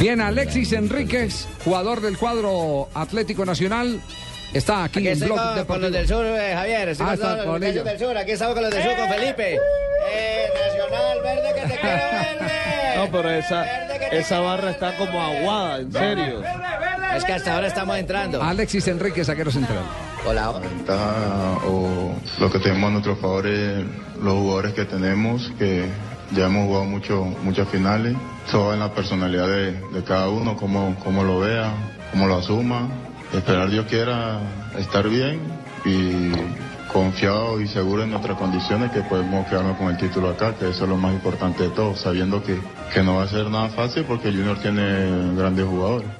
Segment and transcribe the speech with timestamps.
[0.00, 4.00] Bien, Alexis Enríquez, jugador del cuadro Atlético Nacional,
[4.54, 6.88] está aquí, Aquí en Blog con, con los del sur, eh, Javier.
[6.88, 7.84] Estoy Ah, con los con ellos.
[7.84, 8.16] del sur.
[8.16, 9.58] Aquí estamos con los del sur, con Felipe.
[10.10, 12.50] Eh, Nacional, verde que te quiero verde.
[12.96, 16.42] No, pero esa, esa barra está como aguada, en serio.
[17.16, 18.42] Es que hasta ahora estamos entrando.
[18.42, 19.84] Alexis Enríquez, saquero central.
[20.26, 20.52] Hola.
[20.60, 23.84] ventaja o lo que tenemos a nuestro favor es
[24.22, 25.86] los jugadores que tenemos, que
[26.32, 28.16] ya hemos jugado mucho, muchas finales.
[28.50, 31.72] Todo en la personalidad de, de cada uno, cómo, cómo lo vea,
[32.10, 32.88] cómo lo asuma.
[33.32, 34.40] Esperar Dios quiera
[34.78, 35.40] estar bien
[35.84, 36.32] y
[36.92, 40.84] confiado y seguro en nuestras condiciones que podemos quedarnos con el título acá, que eso
[40.84, 42.58] es lo más importante de todo, sabiendo que,
[42.92, 46.10] que no va a ser nada fácil porque Junior tiene grandes jugadores.